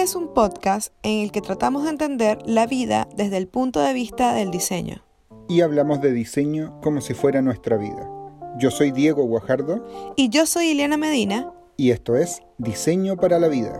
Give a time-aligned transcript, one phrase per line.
[0.00, 3.80] Este es un podcast en el que tratamos de entender la vida desde el punto
[3.80, 5.04] de vista del diseño.
[5.46, 8.08] Y hablamos de diseño como si fuera nuestra vida.
[8.56, 9.86] Yo soy Diego Guajardo.
[10.16, 11.52] Y yo soy Ileana Medina.
[11.76, 13.78] Y esto es Diseño para la Vida.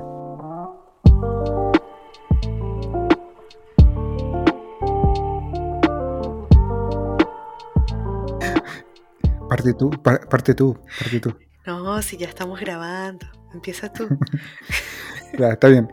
[9.48, 11.34] Parte tú, parte tú, parte tú.
[11.64, 13.24] No, si ya estamos grabando.
[13.54, 14.06] Empieza tú.
[15.38, 15.90] ya, está bien.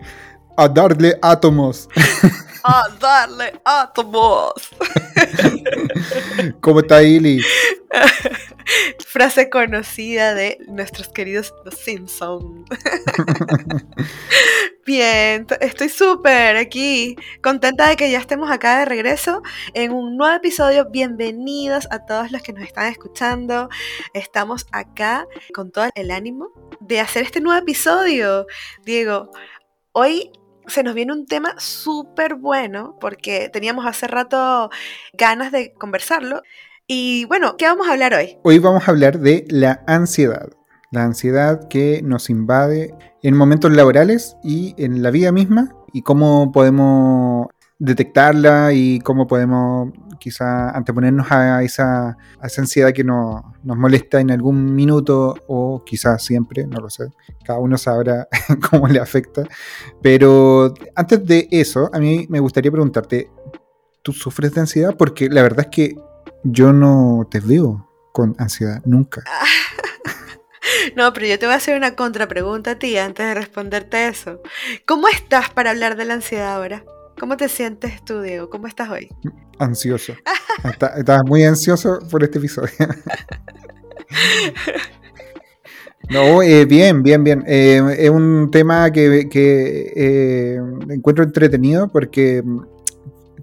[0.55, 1.87] A darle átomos.
[2.63, 4.53] A darle átomos.
[6.61, 7.41] ¿Cómo está Ili?
[9.05, 12.69] Frase conocida de nuestros queridos Los Simpsons.
[14.85, 19.41] Bien, estoy súper aquí, contenta de que ya estemos acá de regreso
[19.73, 20.89] en un nuevo episodio.
[20.89, 23.67] Bienvenidos a todos los que nos están escuchando.
[24.13, 28.45] Estamos acá con todo el ánimo de hacer este nuevo episodio.
[28.85, 29.31] Diego,
[29.91, 30.31] hoy
[30.67, 34.69] se nos viene un tema súper bueno porque teníamos hace rato
[35.11, 36.43] ganas de conversarlo.
[36.89, 38.37] Y bueno, ¿qué vamos a hablar hoy?
[38.43, 40.47] Hoy vamos a hablar de la ansiedad.
[40.89, 46.53] La ansiedad que nos invade en momentos laborales y en la vida misma y cómo
[46.53, 54.73] podemos detectarla y cómo podemos quizá anteponernos a esa, ansiedad que nos molesta en algún
[54.73, 57.11] minuto o quizás siempre, no lo sé,
[57.43, 58.29] cada uno sabrá
[58.71, 59.43] cómo le afecta.
[60.01, 63.29] Pero antes de eso, a mí me gustaría preguntarte,
[64.03, 64.95] ¿tú sufres de ansiedad?
[64.97, 66.07] Porque la verdad es que
[66.43, 69.23] yo no te veo con ansiedad, nunca.
[70.95, 74.41] No, pero yo te voy a hacer una contrapregunta a ti antes de responderte eso.
[74.85, 76.83] ¿Cómo estás para hablar de la ansiedad ahora?
[77.19, 78.49] ¿Cómo te sientes tú, Diego?
[78.49, 79.09] ¿Cómo estás hoy?
[79.59, 80.13] Ansioso.
[80.97, 82.71] Estaba muy ansioso por este episodio.
[86.09, 87.43] No, eh, bien, bien, bien.
[87.45, 90.57] Eh, es un tema que, eh,
[90.89, 92.41] encuentro entretenido porque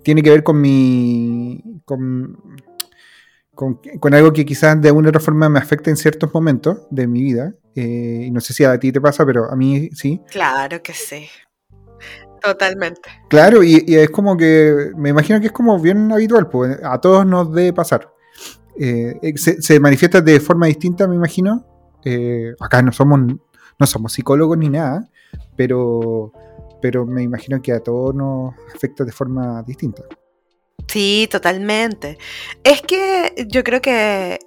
[0.02, 1.62] tiene que ver con mi.
[1.84, 2.38] Con,
[3.54, 3.80] con,
[4.12, 7.22] algo que quizás de alguna u otra forma me afecta en ciertos momentos de mi
[7.22, 7.54] vida.
[7.74, 10.20] y no sé si a ti te pasa, pero a mí sí.
[10.30, 11.28] Claro que sí.
[12.44, 13.08] Totalmente.
[13.28, 17.24] Claro, y, es como que, me imagino que es como bien habitual, pues a todos
[17.24, 18.12] nos debe pasar.
[18.78, 21.64] Eh, eh, se, manifiesta de forma distinta, me imagino.
[22.04, 23.20] Eh, acá no somos,
[23.78, 25.08] no somos psicólogos ni nada,
[25.56, 26.32] pero,
[26.82, 30.02] pero me imagino que a todos nos afecta de forma distinta.
[30.88, 32.18] Sí, totalmente.
[32.62, 34.38] Es que yo creo que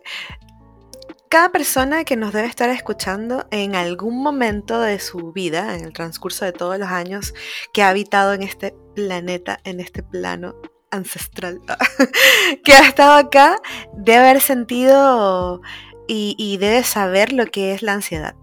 [1.30, 5.94] cada persona que nos debe estar escuchando en algún momento de su vida, en el
[5.94, 7.34] transcurso de todos los años
[7.74, 10.56] que ha habitado en este planeta, en este plano
[10.90, 11.60] ancestral,
[12.64, 13.58] que ha estado acá,
[13.94, 15.62] debe haber sentido
[16.08, 18.36] y, debe saber lo que es la ansiedad.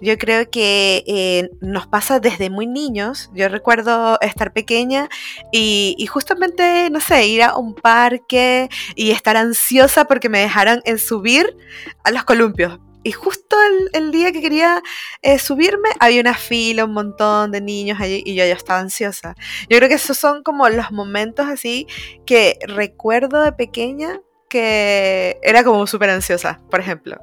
[0.00, 3.30] Yo creo que eh, nos pasa desde muy niños.
[3.34, 5.08] Yo recuerdo estar pequeña
[5.52, 10.98] y, justamente, no sé, ir a un parque y estar ansiosa porque me dejaran en
[10.98, 11.56] subir
[12.02, 12.78] a los columpios.
[13.06, 13.56] Y justo
[13.92, 14.82] el, día que quería
[15.20, 19.34] eh, subirme, había una fila, un montón de niños allí y yo ya estaba ansiosa.
[19.68, 21.86] Yo creo que esos son como los momentos así
[22.24, 27.18] que recuerdo de pequeña que era como súper ansiosa, por ejemplo.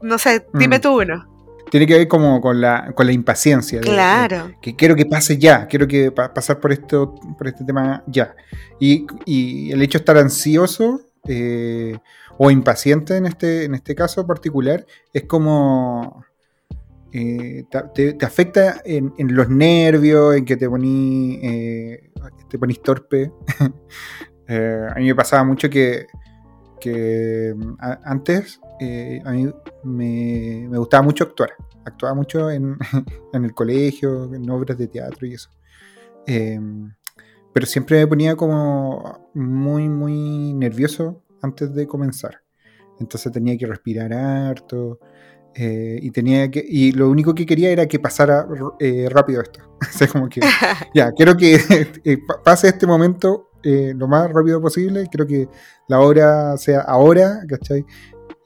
[0.00, 0.80] No sé, dime mm.
[0.80, 1.32] tú uno
[1.72, 3.80] tiene que ver como con la, con la impaciencia.
[3.80, 4.52] claro.
[4.60, 8.36] que quiero que pase ya, quiero que pasar por esto, por este tema ya.
[8.78, 11.96] Y, y el hecho de estar ansioso eh,
[12.36, 14.84] o impaciente en este, en este caso particular
[15.14, 16.22] es como
[17.10, 22.10] eh, te, afecta en, en, los nervios, en que te poní, eh,
[22.50, 23.32] te ponís torpe.
[24.46, 26.04] a mí me pasaba mucho que,
[26.78, 27.54] que
[28.04, 29.50] antes eh, a mí
[29.84, 31.50] me, gustaba mucho actuar.
[31.84, 32.76] Actuaba mucho en,
[33.32, 35.50] el colegio, en obras de teatro y eso.
[36.26, 36.92] Em,
[37.52, 42.42] pero siempre me ponía como muy, muy nervioso antes de comenzar.
[42.98, 44.98] Entonces tenía que respirar harto.
[45.54, 48.46] Eh, y tenía que y lo único que quería era que pasara
[48.80, 50.40] eh, rápido esto o sea como que
[50.94, 51.60] ya quiero que
[52.42, 55.50] pase este momento lo más rápido posible quiero que
[55.88, 57.84] la hora sea ahora ¿cachai?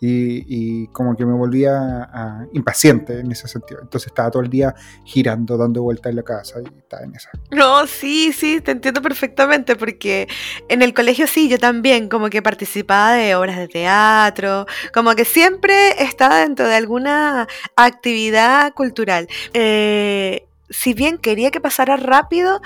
[0.01, 2.09] Y, como que me volvía
[2.53, 3.81] impaciente en ese sentido.
[3.83, 7.31] Entonces estaba todo el día girando, dando vueltas en la casa y estaba en esa.
[7.51, 10.29] No, sí, sí, te entiendo perfectamente porque
[10.69, 15.25] en el colegio sí, yo también como que participaba de obras de teatro, como que
[15.25, 19.29] siempre estaba dentro de alguna actividad cultural.
[19.55, 22.61] Eh, si bien quería que pasara rápido,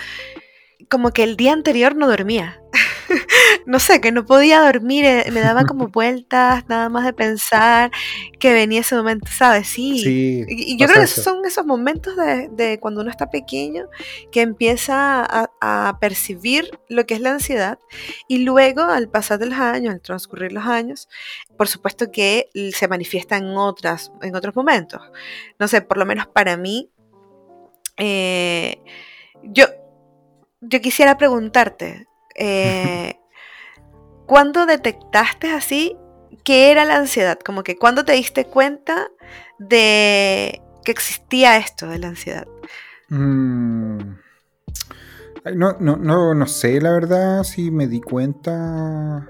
[0.88, 2.60] como que el día anterior no dormía.
[3.66, 7.90] no sé, que no podía dormir, eh, me daba como vueltas, nada más de pensar
[8.38, 9.68] que venía ese momento, ¿sabes?
[9.68, 10.44] Sí.
[10.48, 13.88] y, yo creo que son esos momentos de, cuando uno está pequeño
[14.32, 15.26] que empieza
[15.60, 17.78] a, percibir lo que es la ansiedad
[18.28, 21.08] y luego al pasar de los años, al transcurrir los años,
[21.56, 25.00] por supuesto que se manifiesta en, otras, en otros momentos.
[25.58, 26.90] No sé, por lo menos para mí,
[27.96, 28.80] eh,
[29.42, 29.66] yo,
[30.60, 33.18] yo quisiera preguntarte, eh,
[34.26, 35.96] ¿cuándo detectaste así
[36.44, 37.38] qué era la ansiedad?
[37.38, 39.08] Como que cuando te diste cuenta
[39.58, 42.46] de que existía esto de la ansiedad.
[43.08, 43.98] Mm.
[45.54, 49.26] No, no, no, no, sé, la verdad, si me di cuenta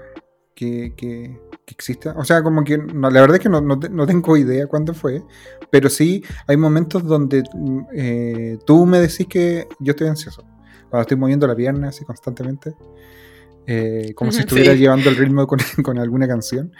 [0.53, 2.09] que, que, existe.
[2.09, 5.23] O sea, como que la verdad es que no, tengo idea cuándo fue,
[5.69, 10.43] pero sí hay momentos donde mm, eh, tú me decís que yo estoy ansioso.
[10.91, 12.75] Cuando estoy moviendo la pierna así constantemente.
[13.65, 15.47] Eh, como si estuviera llevando el ritmo
[15.83, 16.73] con, alguna canción,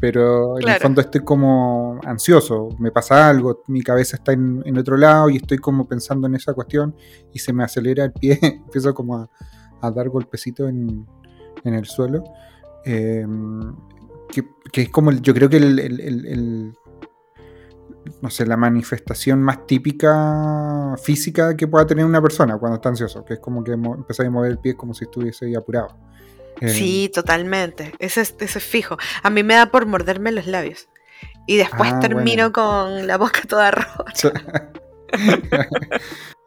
[0.00, 4.96] pero en el fondo estoy como ansioso, me pasa algo, mi cabeza está en, otro
[4.96, 6.96] lado y estoy como pensando en esa cuestión
[7.34, 9.28] y se me acelera el pie, empiezo como
[9.82, 11.06] a, dar golpecitos en,
[11.64, 12.24] el suelo.
[12.86, 13.74] Em,
[14.72, 16.72] que, es como yo creo que el,
[18.22, 23.24] no sé, la manifestación más típica física que pueda tener una persona cuando está ansioso,
[23.24, 25.96] que es como que empezar a mover el pie como si estuviese ahí apurado.
[26.66, 27.94] Sí, eh, totalmente.
[27.98, 28.96] Eso es, eso es fijo.
[29.22, 30.88] A mí me da por morderme los labios.
[31.46, 34.04] Y después ah, termino con la boca toda roja.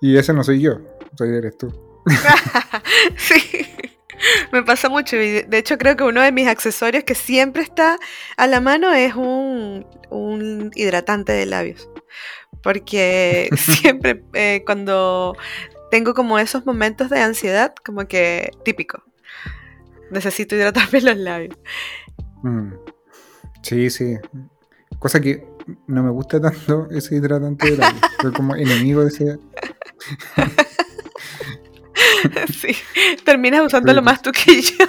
[0.01, 0.79] y ese no soy yo,
[1.17, 1.73] soy eres tú.
[3.17, 3.65] sí,
[4.51, 5.15] me pasa mucho.
[5.15, 7.97] de hecho, creo que uno de mis accesorios que siempre está
[8.37, 11.89] a la mano es un, un hidratante de labios.
[12.63, 15.35] Porque siempre eh, cuando
[15.89, 19.03] tengo como esos momentos de ansiedad, como que típico,
[20.11, 21.57] necesito hidratarme los labios.
[22.43, 22.73] Mm.
[23.63, 24.17] Sí, sí.
[24.99, 25.45] Cosa que
[25.87, 28.01] no me gusta tanto ese hidratante de labios.
[28.21, 29.39] Soy como enemigo de ese.
[32.53, 32.75] sí.
[33.23, 34.85] Terminas usándolo más tú que yo.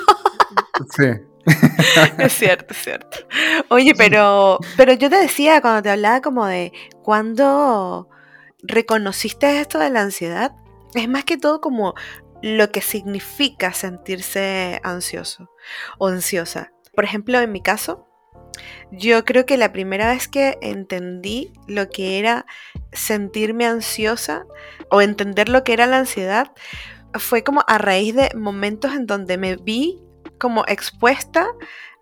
[0.96, 1.32] sí.
[2.18, 3.18] es cierto, es cierto.
[3.68, 6.72] Oye, pero, pero yo te decía cuando te hablaba como de
[7.02, 8.08] cuando
[8.62, 10.52] reconociste esto de la ansiedad,
[10.94, 11.94] es más que todo como
[12.42, 15.50] lo que significa sentirse ansioso
[15.98, 16.72] o ansiosa.
[16.94, 18.06] Por ejemplo, en mi caso,
[18.92, 22.46] yo creo que la primera vez que entendí lo que era
[22.92, 24.44] sentirme ansiosa
[24.90, 26.52] o entender lo que era la ansiedad
[27.14, 29.98] fue como a raíz de momentos en donde me vi
[30.38, 31.46] como expuesta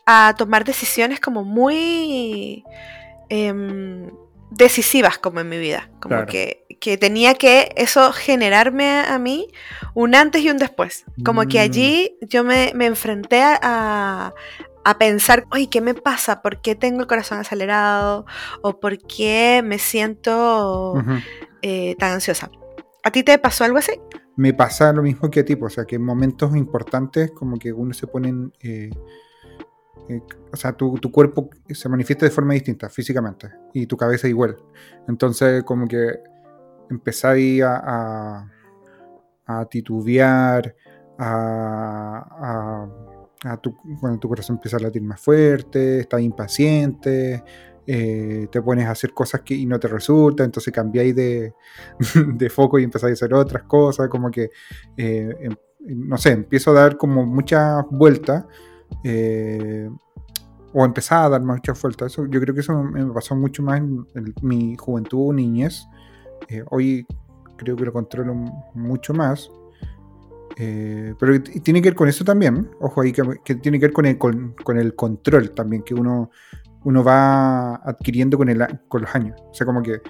[0.06, 2.64] a tomar decisiones como muy
[3.28, 4.10] em,
[4.50, 5.88] decisivas como en mi vida.
[6.00, 6.66] Como que,
[6.98, 9.48] tenía que eso generarme a, mí
[9.94, 11.04] un antes y un después.
[11.24, 12.26] Como que allí mm.
[12.26, 14.32] yo me, enfrenté a,
[14.98, 16.42] pensar, oye, ¿qué me pasa?
[16.42, 18.26] ¿Por qué tengo el corazón acelerado?
[18.62, 20.94] ¿O por qué me siento
[21.62, 22.50] eh, tan ansiosa?
[23.02, 23.92] ¿A ti te pasó algo así?
[24.36, 27.58] Me pasa lo mismo que a ti, pues, o sea, que en momentos importantes como
[27.58, 28.50] que uno se pone...
[28.60, 28.90] Eh,
[30.08, 30.22] eh,
[30.52, 34.56] o sea, tu, cuerpo se manifiesta de forma distinta físicamente y tu cabeza igual.
[35.06, 36.20] Entonces, como que
[36.88, 38.50] empezáis a,
[39.46, 40.74] a, titubear,
[41.18, 43.09] a, a
[43.60, 47.42] tu, cuando tu corazón empieza a latir más fuerte, estás impaciente,
[47.86, 51.54] eh, te pones a hacer cosas que y no te resulta, entonces cambiáis de,
[52.34, 54.50] de foco y empezáis a hacer otras cosas, como que,
[54.96, 58.44] eh, em, no sé, empiezo a dar como muchas vueltas
[59.02, 59.88] eh,
[60.72, 62.12] o empezaba a dar muchas vueltas.
[62.12, 64.06] Eso, yo creo que eso me pasó mucho más en,
[64.42, 65.86] mi juventud niñez.
[66.70, 67.06] Hoy
[67.56, 68.34] creo que lo controlo
[68.74, 69.50] mucho más.
[70.56, 72.70] Eh, pero tiene que ver con eso también.
[72.80, 76.30] Ojo ahí, que, tiene que ver con el, con, el control también que uno,
[76.84, 79.40] uno va adquiriendo con, el, con los años.
[79.50, 80.00] O sea, como que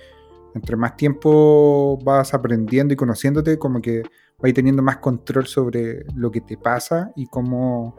[0.54, 4.02] entre más tiempo vas aprendiendo y conociéndote, como que
[4.38, 7.97] vas teniendo más control sobre lo que te pasa y cómo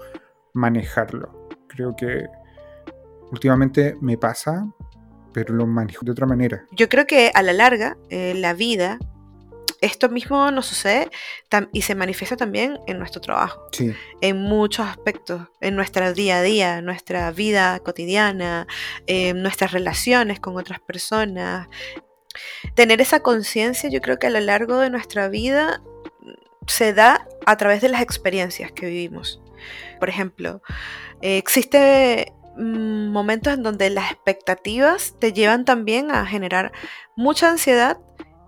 [0.53, 1.47] manejarlo.
[1.67, 2.25] Creo que
[3.31, 4.69] últimamente me pasa,
[5.33, 6.65] pero lo manejo de otra manera.
[6.71, 8.99] Yo creo que a la larga, eh, la vida,
[9.81, 11.09] esto mismo nos sucede
[11.73, 13.67] y se manifiesta también en nuestro trabajo.
[13.71, 13.93] Sí.
[14.21, 18.67] En muchos aspectos, en nuestra día a día, en nuestra vida cotidiana,
[19.07, 21.67] en nuestras relaciones con otras personas.
[22.75, 25.81] Tener esa conciencia, yo creo que a lo largo de nuestra vida
[26.67, 29.41] se da a través de las experiencias que vivimos.
[29.99, 30.61] Por ejemplo,
[31.21, 36.71] eh, existe mm, momentos en donde las expectativas te llevan también a generar
[37.15, 37.97] mucha ansiedad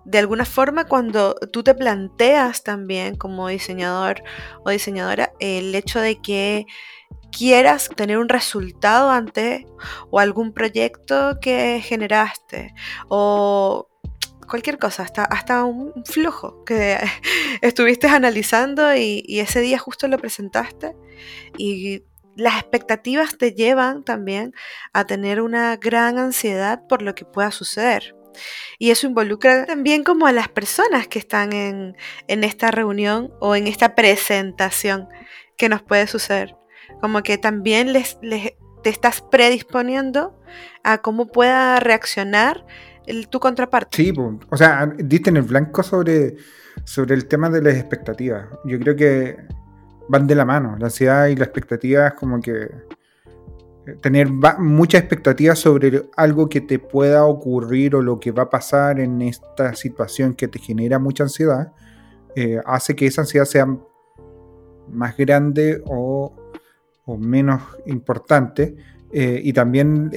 [0.04, 4.22] de alguna forma cuando tú te planteas también como diseñador
[4.64, 6.66] o diseñadora el hecho de que
[7.36, 9.66] quieras tener un resultado ante
[10.10, 12.74] o algún proyecto que generaste
[13.08, 13.88] o
[14.48, 16.98] cualquier cosa, hasta, hasta un flujo que
[17.62, 20.94] estuviste analizando y, y ese día justo lo presentaste
[21.56, 22.02] y
[22.36, 24.54] las expectativas te llevan también
[24.92, 28.14] a tener una gran ansiedad por lo que pueda suceder.
[28.78, 33.66] Y eso involucra también como a las personas que están en, esta reunión o en
[33.66, 35.08] esta presentación
[35.56, 36.56] que nos puede suceder.
[37.00, 40.38] Como que también les, te estás predisponiendo
[40.82, 42.64] a cómo pueda reaccionar
[43.30, 43.96] tu contraparte.
[43.96, 44.12] Sí,
[44.50, 46.36] o sea, diste en el blanco sobre,
[46.84, 48.46] sobre el tema de las expectativas.
[48.64, 49.36] Yo creo que
[50.08, 50.76] van de la mano.
[50.78, 52.68] La ansiedad y la expectativa es como que
[54.00, 58.98] tener muchas expectativas sobre algo que te pueda ocurrir o lo que va a pasar
[59.00, 61.72] en esta situación que te genera mucha ansiedad,
[62.34, 63.66] eh, hace que esa ansiedad sea
[64.90, 66.34] más grande o,
[67.18, 68.74] menos importante.
[69.12, 70.10] Eh, y también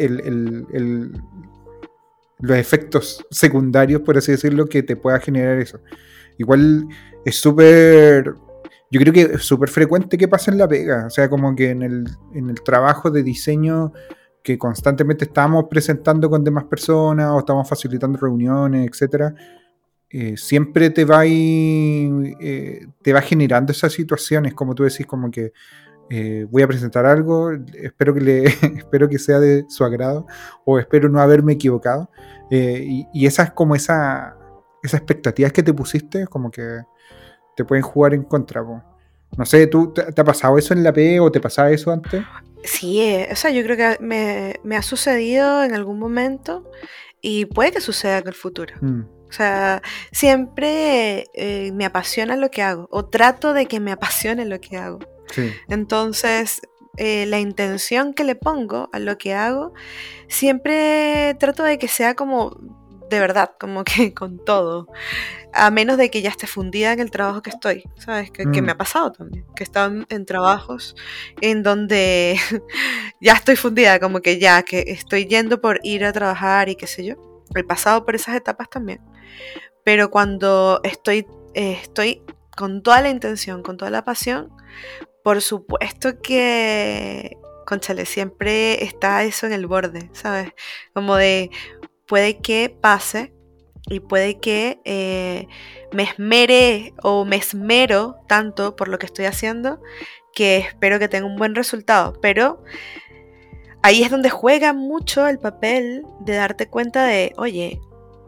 [2.39, 5.81] los efectos secundarios, por así decirlo, que te pueda generar eso.
[6.37, 6.87] Igual
[7.25, 8.33] es súper
[8.89, 11.71] yo creo que es súper frecuente que pase en la pega, o sea, como que
[11.71, 13.91] en el, en el trabajo de diseño
[14.43, 19.33] que constantemente estamos presentando con demás personas o estamos facilitando reuniones, etcétera,
[20.09, 25.51] eh, siempre te va, eh, te va generando esas situaciones, como tú decís, como que
[26.09, 28.43] eh, voy a presentar algo, espero que, le,
[28.77, 30.25] espero que sea de su agrado
[30.63, 32.09] o espero no haberme equivocado.
[32.49, 34.37] y, y esas como esa,
[34.81, 36.83] esas expectativas que te pusiste, como que
[37.57, 38.63] te pueden jugar en contra.
[39.35, 42.23] No sé, ¿tú te, ha pasado eso en la P o te pasaba eso antes?
[42.63, 46.69] Sí, eh, o sea, yo creo que me, ha sucedido en algún momento
[47.19, 48.75] y puede que suceda en el futuro.
[48.79, 49.01] Mm.
[49.27, 54.45] O sea, siempre eh, me apasiona lo que hago o trato de que me apasione
[54.45, 54.99] lo que hago.
[55.67, 56.61] Entonces,
[56.95, 59.73] eh, la intención que le pongo a lo que hago,
[60.29, 62.57] siempre trato de que sea como
[63.09, 64.87] de verdad, como que con todo.
[65.53, 68.31] A menos de que ya esté fundida en el trabajo que estoy, ¿sabes?
[68.31, 68.69] Que, me mm.
[68.69, 69.45] ha pasado también.
[69.55, 70.95] Que he estado en trabajos
[71.41, 72.39] en donde
[73.21, 76.87] ya estoy fundida, como que ya, que estoy yendo por ir a trabajar y qué
[76.87, 77.15] sé yo.
[77.55, 79.01] He pasado por esas etapas también.
[79.83, 82.21] Pero cuando estoy, eh, estoy
[82.55, 84.51] con toda la intención, con toda la pasión,
[85.23, 90.51] por supuesto que, conchale, siempre está eso en el borde, ¿sabes?
[90.93, 91.51] Como de,
[92.07, 93.33] puede que pase
[93.89, 95.47] y puede que eh,
[95.91, 99.81] me esmere o me esmero tanto por lo que estoy haciendo
[100.33, 102.13] que espero que tenga un buen resultado.
[102.21, 102.63] Pero
[103.81, 107.81] ahí es donde juega mucho el papel de darte cuenta de, oye,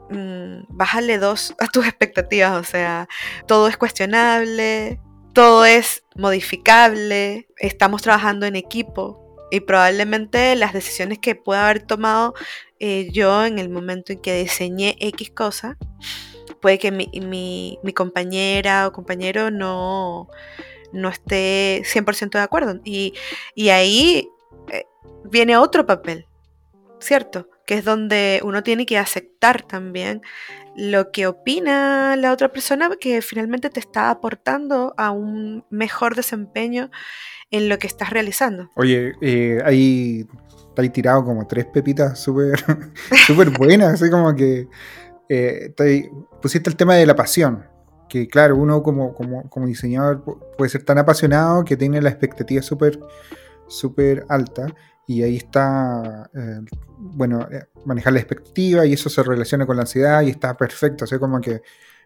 [0.10, 3.08] mmm, bájale dos a tus expectativas, o sea,
[3.48, 5.00] todo es cuestionable,
[5.34, 12.34] todo es modificable, estamos trabajando en equipo y probablemente las decisiones que pueda haber tomado
[12.80, 15.78] eh, yo en el momento en que diseñé X cosa,
[16.62, 20.30] puede que mi, compañera o compañero no,
[20.94, 22.80] no esté 100% de acuerdo.
[22.84, 23.14] Y,
[23.70, 24.30] ahí
[24.72, 24.86] eh,
[25.26, 26.26] viene otro papel,
[27.00, 27.50] ¿cierto?
[27.66, 30.22] Que es donde uno tiene que aceptar también
[30.76, 36.90] lo que opina la otra persona que finalmente te está aportando a un mejor desempeño
[37.52, 38.70] en lo que estás realizando.
[38.76, 40.26] Oye, eh, hay
[40.78, 42.60] ahí tirado como tres pepitas súper
[43.28, 44.68] super buenas, así como que
[45.28, 45.74] eh,
[46.42, 47.66] pusiste el tema de la pasión,
[48.08, 50.24] que claro, uno como, como, diseñador
[50.58, 53.00] puede ser tan apasionado que tiene la expectativa súper
[53.68, 54.68] super alta
[55.06, 56.62] y ahí está, eh,
[56.98, 61.04] bueno, eh, manejar la expectativa y eso se relaciona con la ansiedad y está perfecto,
[61.04, 61.62] o sea, como que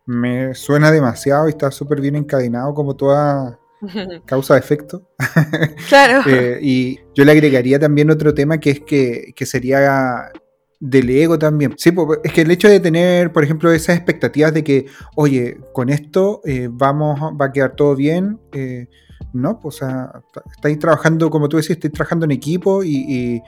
[0.06, 3.60] me suena demasiado y está súper bien encadenado como toda
[4.26, 5.10] causa-efecto.
[5.90, 6.24] Claro.
[6.34, 10.32] Eh, y yo le agregaría también otro tema que es que, sería
[10.80, 11.74] del ego también.
[11.78, 15.90] Sí, es que el hecho de tener, por ejemplo, esas expectativas de que, oye, con
[15.90, 18.88] esto eh, vamos, va a quedar todo bien, eh,
[19.34, 20.12] no, pues, o sea,
[20.56, 23.42] estáis trabajando, como tú decís, estáis trabajando en equipo y,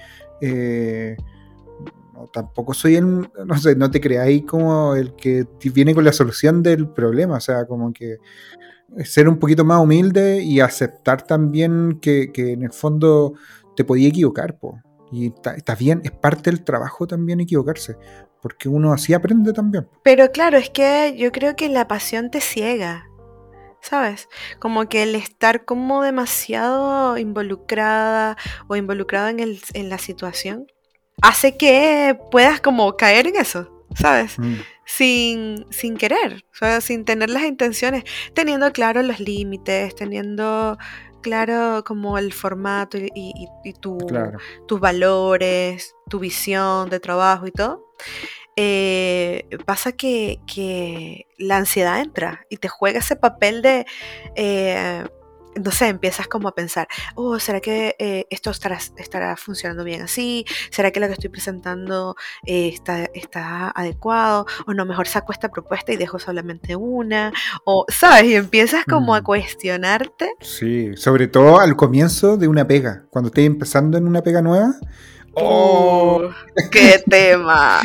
[2.32, 6.63] tampoco soy el, no sé, no te creáis como el que viene con la solución
[6.63, 8.18] del problema, o sea, como que
[9.04, 13.34] ser un poquito más humilde y aceptar también que, en el fondo
[13.75, 14.80] te podía equivocar, po.
[15.12, 17.96] Y está, bien, es parte del trabajo también equivocarse,
[18.42, 19.88] porque uno así aprende también.
[20.04, 23.08] Pero claro, es que yo creo que la pasión te ciega,
[23.82, 24.27] ¿sabes?
[24.60, 28.38] Como que el estar como demasiado involucrada
[28.68, 30.68] o involucrado en, en la situación
[31.22, 34.38] hace que puedas como caer en eso, ¿sabes?
[34.39, 34.56] Mm.
[34.86, 40.77] Sin, sin querer, o sea, sin tener las intenciones, teniendo claro los límites, teniendo
[41.22, 43.48] claro como el formato y,
[43.82, 47.84] tus valores, tu visión de trabajo y todo.
[48.58, 53.86] Eh, pasa que, que, la ansiedad entra y te juega ese papel de
[54.36, 55.04] eh,
[55.55, 60.01] no sé, empiezas como a pensar, oh, ¿será que eh, esto estará, estará funcionando bien
[60.01, 60.45] así?
[60.69, 64.45] ¿Será que lo que estoy presentando eh, está, está adecuado?
[64.67, 67.31] O no, mejor saco esta propuesta y dejo solamente una.
[67.63, 68.25] O, ¿sabes?
[68.25, 69.24] Y empiezas como a mm.
[69.24, 70.33] cuestionarte.
[70.41, 74.75] Sí, sobre todo al comienzo de una pega, cuando estoy empezando en una pega nueva.
[75.38, 76.29] ¡Oh!
[76.71, 77.81] ¡Qué tema!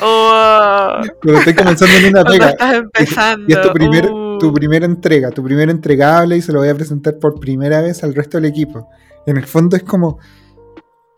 [0.00, 1.00] ¡Oh!
[1.22, 2.50] Cuando estoy comenzando en una pega.
[2.50, 3.46] Estás empezando.
[3.48, 4.27] Y, es primer, ¡Uh!
[4.38, 8.02] Tu primera entrega, tu primer entregable y se lo voy a presentar por primera vez
[8.04, 8.88] al resto del equipo.
[9.26, 10.18] En el fondo es como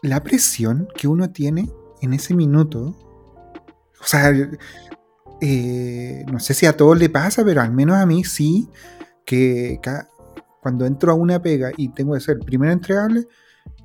[0.03, 2.97] la presión que uno tiene en ese minuto.
[4.01, 4.33] O sea,
[5.41, 8.69] eh, no sé si a todos le pasa, pero al menos a mí sí,
[9.25, 9.81] que
[10.61, 13.27] cuando entro a una pega y tengo que ser el primer entregable,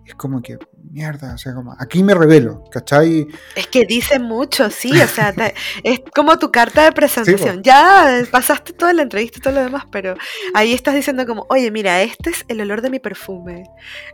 [0.06, 0.60] es como que,
[0.92, 3.28] mierda, o sea, como, aquí me revelo, ¿cachai?
[3.56, 5.34] Es que dice mucho, sí, o sea,
[5.84, 7.64] es como tu carta de presentación.
[7.64, 10.16] ya pasaste toda la entrevista y todo lo demás, pero
[10.54, 13.64] ahí estás diciendo como, oye, mira, este es el olor de mi perfume.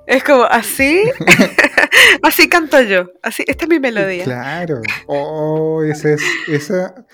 [0.07, 1.03] Es como, así,
[2.24, 4.24] así canto yo, así, esta es mi melodía.
[4.24, 7.05] Claro, oh, esa es, esa,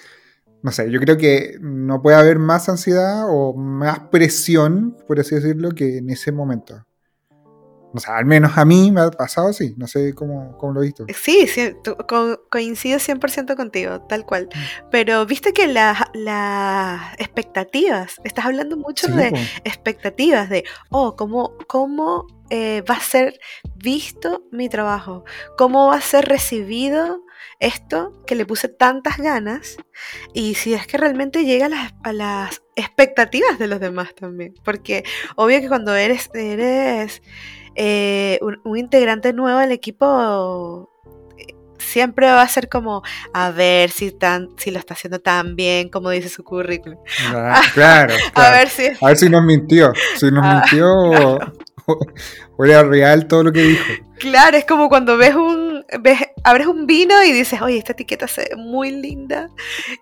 [0.61, 5.33] no sé, yo creo que no puede haber más ansiedad o más presión, por así
[5.33, 6.86] decirlo, que en ese momento.
[7.97, 10.81] O sea, al menos a mí me ha pasado así, no sé cómo, cómo lo
[10.81, 11.05] he visto.
[11.13, 11.73] Sí, sí
[12.49, 14.49] coincido 100% contigo, tal cual.
[14.53, 14.89] Mm.
[14.91, 15.99] Pero viste que las
[17.17, 19.27] expectativas, estás hablando mucho de
[19.63, 23.39] expectativas, de, oh, ¿cómo, cómo eh, va a ser
[23.75, 25.25] visto mi trabajo?
[25.57, 27.23] ¿Cómo va a ser recibido
[27.59, 29.77] esto que le puse tantas ganas?
[30.33, 34.53] Y si es que realmente llega a las, a las expectativas de los demás también.
[34.63, 35.03] Porque
[35.35, 36.29] obvio que cuando eres...
[36.33, 37.21] eres
[37.77, 40.89] eh, un, integrante nuevo del equipo
[41.77, 43.03] siempre va a ser como
[43.33, 46.99] a ver si tan, si lo está haciendo tan bien como dice su currículum.
[47.33, 48.87] Ah, claro, A ver si.
[48.99, 49.93] A ver si nos mintió.
[50.17, 50.87] Si nos ah, mintió
[51.87, 53.85] o, era real todo lo que dijo.
[54.17, 55.76] Claro, es como cuando ves un.
[56.01, 59.49] Ves, abres un vino y dices, oye, esta etiqueta se ve muy linda.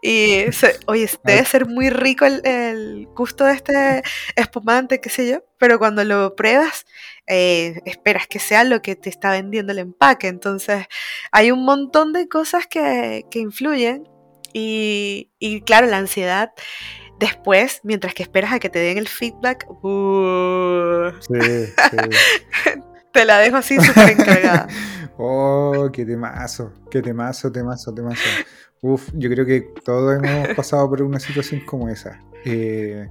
[0.01, 0.45] Y
[0.87, 4.03] oye, debe ser muy rico el, el gusto de este
[4.35, 5.43] espumante, qué sé yo.
[5.57, 6.85] Pero cuando lo pruebas
[7.27, 10.27] eh, esperas que sea lo que te está vendiendo el empaque.
[10.27, 10.85] Entonces,
[11.31, 14.07] hay un montón de cosas que, influyen
[14.53, 15.29] y,
[15.65, 16.51] claro, la ansiedad
[17.19, 21.11] después, mientras que esperas a que te den el feedback, uh,
[23.13, 24.67] te la dejo así súper encargada.
[25.17, 28.29] oh, qué temazo, qué temazo, temazo, temazo.
[28.81, 32.19] Uf, yo creo que todos hemos pasado por una situación como esa.
[32.43, 33.09] Eh,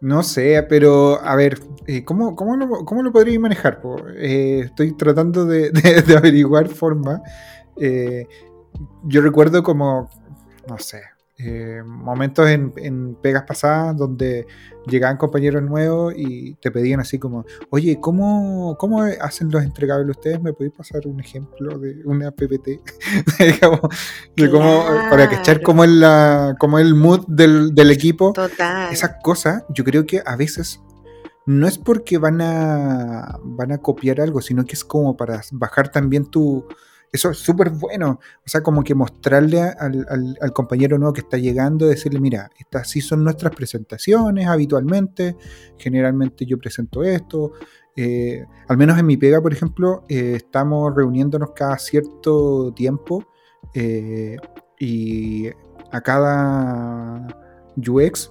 [0.00, 3.80] no sé, pero a ver, eh, ¿cómo, cómo, lo, cómo lo podría manejar?
[4.16, 5.70] Eh, estoy tratando de,
[6.16, 7.22] averiguar forma.
[7.76, 8.26] Eh,
[9.04, 10.08] yo recuerdo como,
[10.68, 11.02] no sé,
[11.38, 14.44] eh, momentos en, pegas pasadas donde
[14.86, 20.42] llegaban compañeros nuevos y te pedían así como, oye, ¿cómo, cómo hacen los entregables ustedes?
[20.42, 22.80] ¿Me podéis pasar un ejemplo de una PPT?
[24.36, 28.32] de cómo, para echar cómo es, la, cómo el mood del, del equipo.
[28.32, 28.92] Total.
[28.92, 30.80] Esas cosas, yo creo que a veces
[31.46, 35.90] no es porque van a, van a copiar algo, sino que es como para bajar
[35.90, 36.66] también tu
[37.12, 38.20] eso es súper bueno.
[38.44, 43.00] O sea, como que mostrarle al, compañero nuevo que está llegando, decirle, mira, estas sí
[43.00, 45.36] son nuestras presentaciones habitualmente.
[45.78, 47.52] Generalmente yo presento esto.
[47.96, 53.26] Eh, al menos en mi pega, por ejemplo, eh, estamos reuniéndonos cada cierto tiempo
[53.74, 54.36] eh,
[54.78, 55.48] y
[55.90, 57.26] a cada
[57.76, 58.30] UX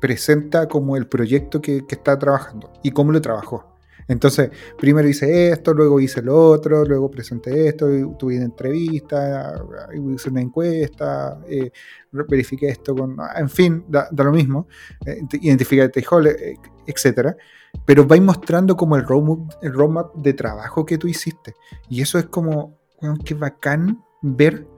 [0.00, 3.75] presenta como el proyecto que, que está trabajando y cómo lo trabajó.
[4.08, 9.60] Entonces, primero hice esto, luego hice lo otro, luego presenté esto, tuve una entrevista,
[9.92, 11.70] hice una encuesta, eh,
[12.12, 13.16] verifiqué esto con.
[13.36, 14.68] En fin, da, lo mismo.
[15.04, 17.36] Eh, el stakeholder, eh, etc.
[17.84, 21.54] Pero vais mostrando como el roadmap, el roadmap de trabajo que tú hiciste.
[21.88, 22.78] Y eso es como,
[23.24, 24.68] qué bacán ver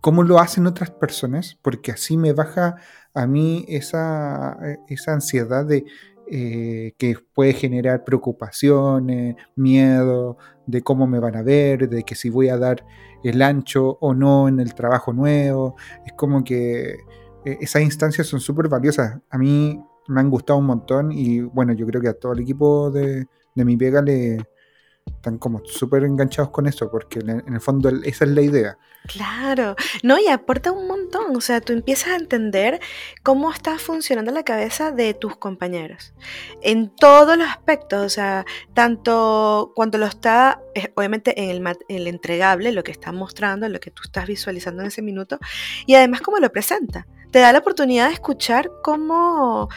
[0.00, 2.76] cómo lo hacen otras personas, porque así me baja
[3.14, 5.84] a mí esa, esa ansiedad de
[6.30, 10.36] eh, que puede generar preocupaciones, miedo
[10.66, 12.84] de cómo me van a ver, de que si voy a dar
[13.22, 15.76] el ancho o no en el trabajo nuevo.
[16.04, 16.96] Es como que
[17.44, 19.18] eh, esas instancias son súper valiosas.
[19.30, 22.40] A mí me han gustado un montón y bueno, yo creo que a todo el
[22.40, 24.38] equipo de, mi pega le,
[25.26, 28.78] están como súper enganchados con eso, porque en, el fondo esa es la idea.
[29.06, 32.80] Claro, no, y aporta un montón, o sea, tú empiezas a entender
[33.22, 36.12] cómo está funcionando la cabeza de tus compañeros,
[36.62, 42.06] en todos los aspectos, o sea, tanto cuando lo está, eh, obviamente en el, el
[42.06, 45.38] entregable, lo que está mostrando, lo que tú estás visualizando en ese minuto,
[45.86, 47.06] y además cómo lo presenta.
[47.30, 49.68] Te da la oportunidad de escuchar cómo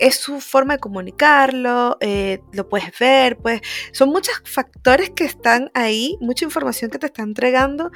[0.00, 3.60] es su forma de comunicarlo, eh, lo puedes ver, pues
[3.92, 7.90] son muchos factores que están ahí, mucha información que te está entregando,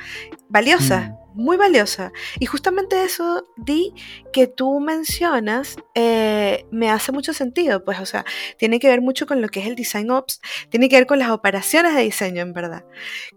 [0.48, 1.42] valiosa, mm.
[1.42, 2.12] muy valiosa.
[2.38, 3.94] Y justamente eso, Di,
[4.32, 8.24] que tú mencionas, eh, me hace mucho sentido, pues, o sea,
[8.58, 11.18] tiene que ver mucho con lo que es el Design Ops, tiene que ver con
[11.18, 12.84] las operaciones de diseño, en verdad.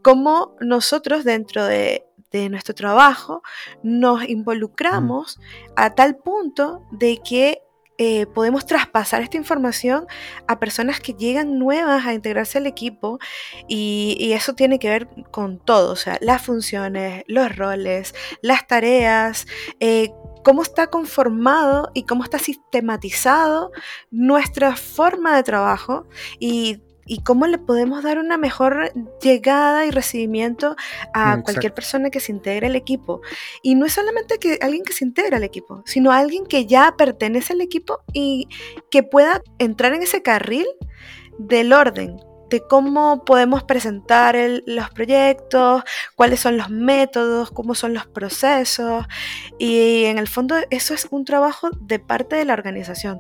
[0.02, 3.44] Cómo nosotros dentro de de nuestro trabajo,
[3.84, 5.42] nos involucramos mm.
[5.78, 7.62] a tal punto de que
[8.06, 10.08] eh, podemos traspasar esta información
[10.50, 13.18] a personas que llegan nuevas a integrarse al equipo
[13.70, 19.48] y, eso tiene que ver con todo, o sea, las funciones, los roles, las tareas,
[19.80, 20.12] eh,
[20.44, 23.72] cómo está conformado y cómo está sistematizado
[24.12, 26.06] nuestra forma de trabajo
[26.40, 30.76] y y cómo le podemos dar una mejor llegada y recibimiento
[31.14, 33.22] a cualquier persona que se integre al equipo.
[33.62, 36.96] Y no es solamente que alguien que se integre al equipo, sino alguien que ya
[36.98, 38.48] pertenece al equipo y
[38.90, 40.66] que pueda entrar en ese carril
[41.38, 42.18] del orden,
[42.50, 44.38] de cómo podemos presentar
[44.68, 45.84] los proyectos,
[46.16, 49.06] cuáles son los métodos, cómo son los procesos.
[49.58, 53.20] Y en el fondo eso es un trabajo de parte de la organización.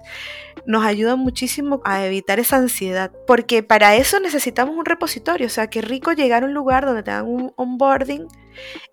[0.65, 5.47] Nos ayuda muchísimo a evitar esa ansiedad, porque para eso necesitamos un repositorio.
[5.47, 8.27] O sea, qué rico llegar a un lugar donde te dan un onboarding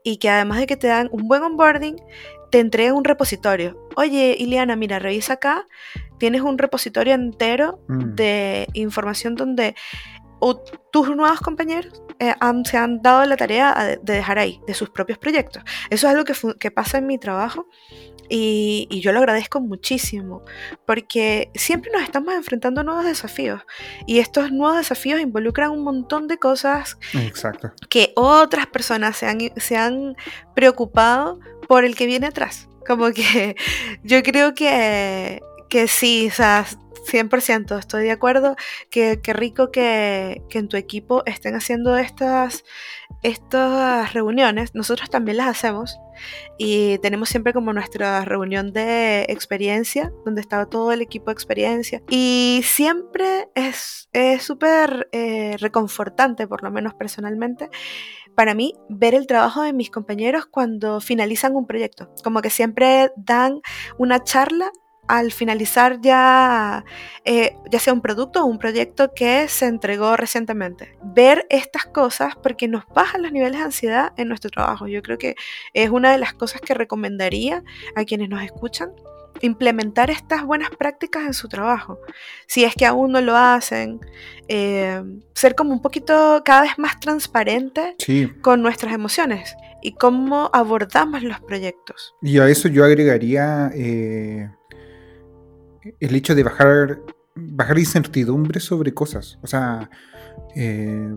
[0.03, 1.97] y que además de que te dan un buen onboarding,
[2.51, 3.89] te entreguen un repositorio.
[3.97, 5.67] Oye, Iliana, mira, revisa acá.
[6.19, 8.15] Tienes un repositorio entero mm.
[8.15, 9.75] de información donde
[10.41, 10.57] o
[10.91, 15.19] tus nuevos compañeros eh, se han dado la tarea de, dejar ahí, de sus propios
[15.19, 15.63] proyectos.
[15.91, 16.25] Eso es algo
[16.59, 17.67] que, pasa en mi trabajo
[18.31, 20.43] y, yo lo agradezco muchísimo,
[20.87, 23.63] porque siempre nos estamos enfrentando a nuevos desafíos
[24.07, 26.97] y estos nuevos desafíos involucran un montón de cosas
[27.89, 30.15] que otras personas se han, se han
[30.55, 32.69] preocupado por el que viene atrás.
[32.87, 33.57] Como que
[34.05, 36.67] yo creo que, que sí, o sea,
[37.07, 38.57] 100%, estoy de acuerdo.
[38.91, 42.65] Qué rico que, en tu equipo estén haciendo estas,
[43.23, 44.75] estas reuniones.
[44.75, 45.99] Nosotros también las hacemos
[46.59, 52.03] y tenemos siempre como nuestra reunión de experiencia, donde está todo el equipo de experiencia.
[52.09, 54.09] Y siempre es
[54.41, 57.71] súper eh, reconfortante, por lo menos personalmente,
[58.35, 62.13] para mí ver el trabajo de mis compañeros cuando finalizan un proyecto.
[62.23, 63.61] Como que siempre dan
[63.99, 64.71] una charla
[65.11, 66.85] al finalizar ya,
[67.25, 70.97] eh, ya sea un producto o un proyecto que se entregó recientemente.
[71.03, 74.87] Ver estas cosas porque nos bajan los niveles de ansiedad en nuestro trabajo.
[74.87, 75.35] Yo creo que
[75.75, 77.65] es una de las cosas que recomendaría
[77.97, 78.93] a quienes nos escuchan
[79.41, 81.99] implementar estas buenas prácticas en su trabajo.
[82.47, 83.99] Si es que aún no lo hacen,
[84.47, 85.03] eh,
[85.35, 87.97] ser como un poquito cada vez más transparente
[88.43, 92.15] con nuestras emociones y cómo abordamos los proyectos.
[92.23, 94.51] Y a eso yo agregaría eh,
[95.99, 97.01] el hecho de bajar,
[97.35, 99.39] bajar incertidumbre sobre cosas.
[99.43, 99.91] O sea,
[100.55, 101.15] eh,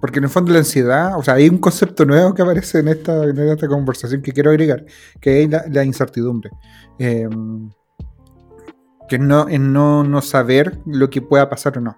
[0.00, 2.88] porque en el fondo la ansiedad, o sea, hay un concepto nuevo que aparece en
[2.88, 4.84] esta, en esta conversación que quiero agregar,
[5.20, 6.50] que es la, incertidumbre.
[6.98, 7.28] Eh,
[9.08, 11.94] que no, es no, no saber lo que pueda pasar o no.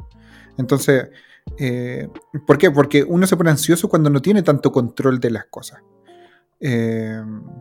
[0.59, 1.09] Entonces,
[1.57, 2.09] eh,
[2.47, 2.71] ¿por qué?
[2.71, 5.81] Porque uno se pone ansioso cuando no tiene tanto control de las cosas.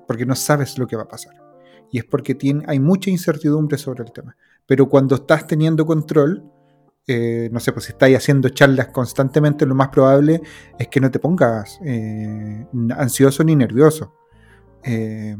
[0.08, 1.47] porque no sabes lo que va a pasar
[1.92, 4.36] y es porque tiene, hay mucha incertidumbre sobre el tema.
[4.66, 6.44] Pero cuando estás teniendo control,
[7.08, 10.42] eh, no sé, pues si estás haciendo charlas constantemente, lo más probable
[10.78, 12.66] es que no te pongas eh,
[12.98, 14.14] ansioso ni nervioso.
[14.84, 15.38] Eh,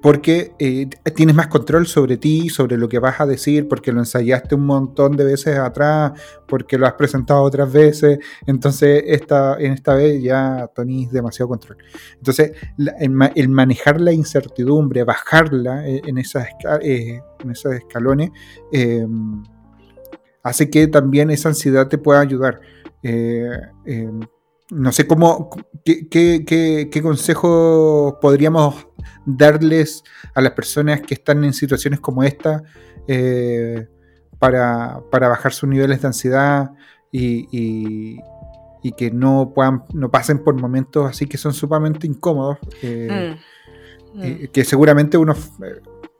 [0.00, 4.00] porque eh, tienes más control sobre ti, sobre lo que vas a decir, porque lo
[4.00, 6.12] ensayaste un montón de veces atrás,
[6.46, 11.76] porque lo has presentado otras veces, entonces esta, en esta vez ya tenés demasiado control.
[12.16, 12.52] Entonces,
[12.98, 16.48] el, manejar la incertidumbre, bajarla eh, en, esas,
[16.80, 18.30] eh, esos escalones,
[18.72, 19.42] em,
[20.42, 22.60] hace que también esa ansiedad te pueda ayudar.
[23.02, 24.20] Em,
[24.70, 25.50] no sé cómo,
[25.84, 28.87] qué, qué, qué, consejos podríamos
[29.26, 30.02] darles
[30.34, 32.62] a las personas que están en situaciones como esta
[33.06, 33.86] eh,
[34.38, 36.70] para, bajar sus niveles de ansiedad
[37.12, 38.20] y,
[38.96, 42.58] que no puedan, no pasen por momentos así que son sumamente incómodos.
[42.82, 43.36] Eh,
[44.14, 44.20] mm.
[44.20, 44.46] Mm.
[44.52, 45.34] que seguramente uno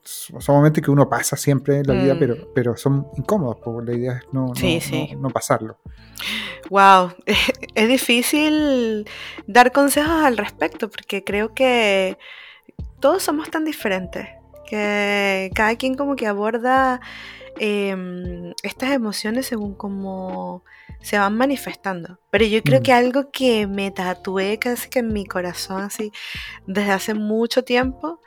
[0.02, 2.18] son momentos que uno pasa siempre en la vida, Mm.
[2.18, 5.16] pero, pero son incómodos, porque la idea es no, no- Sí, no- sí.
[5.18, 5.78] no pasarlo.
[6.70, 7.12] Wow,
[7.74, 9.06] es difícil
[9.46, 12.16] dar consejos al respecto porque creo que
[13.00, 14.26] todos somos tan diferentes,
[14.68, 17.00] que cada quien como que aborda
[17.60, 20.62] em, estas emociones según cómo
[21.00, 22.20] se van manifestando.
[22.30, 22.82] Pero yo creo Mm.
[22.84, 26.12] que algo que me tatué casi que en mi corazón así
[26.66, 28.20] desde hace mucho tiempo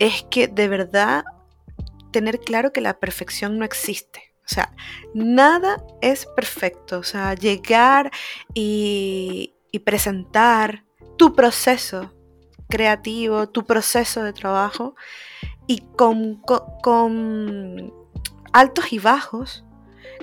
[0.00, 1.24] es que de verdad
[2.10, 4.32] tener claro que la perfección no existe.
[4.44, 4.72] O sea,
[5.14, 6.98] nada es perfecto.
[6.98, 8.10] O sea, llegar
[8.54, 10.84] y, y presentar
[11.16, 12.12] tu proceso
[12.76, 14.94] creativo, tu proceso de trabajo
[15.66, 17.92] y con, con- con
[18.54, 19.64] altos y bajos,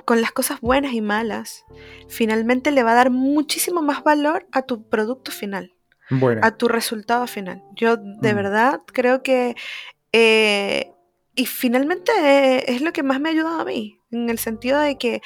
[0.06, 1.64] con las cosas buenas y malas,
[2.08, 5.74] finalmente le va a dar muchísimo más valor a tu producto final
[6.10, 7.62] Bueno, a tu resultado final.
[7.76, 8.36] Yo de Mm.
[8.36, 9.56] verdad creo que...
[10.12, 10.92] eh,
[11.36, 14.80] y finalmente eh, es lo que más me ha ayudado a mí, en el sentido
[14.80, 15.22] de que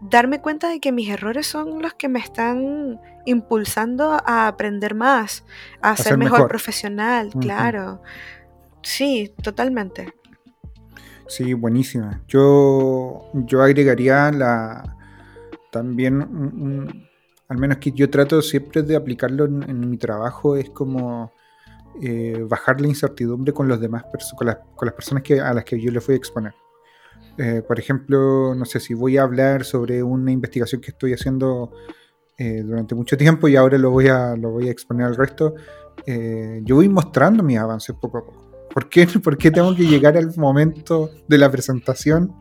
[0.00, 5.44] darme cuenta de que mis errores son los que me están impulsando a aprender más,
[5.80, 8.00] a, ser, ser mejor, profesional, claro.
[8.82, 10.14] Sí, totalmente.
[11.26, 12.22] sí, buenísima.
[12.28, 14.96] Yo, yo agregaría la
[15.70, 17.08] también un- un-
[17.48, 21.32] al menos que yo trato siempre de aplicarlo en, en mi trabajo, es como
[22.00, 24.04] eh, bajar la incertidumbre con los demás
[24.36, 26.54] con las, con las personas que, a las que yo les voy a exponer.
[27.38, 31.70] Eh, por ejemplo, no sé si voy a hablar sobre una investigación que estoy haciendo
[32.36, 35.54] eh, durante mucho tiempo y ahora lo voy a, lo voy a exponer al resto.
[36.06, 38.68] eh, yo voy mostrando mis avances poco a poco.
[38.74, 42.34] ¿Por qué, por tengo que llegar al momento de la presentación